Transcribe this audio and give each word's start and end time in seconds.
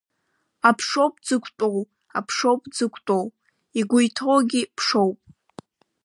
Аԥшоуп 0.69 1.13
дзықәтәоу, 1.23 1.79
аԥшоуп 2.17 2.61
дзықәтәоу, 2.71 3.25
игәы 3.79 3.99
иҭоугьы 4.07 4.61
ԥшоуп. 4.77 5.17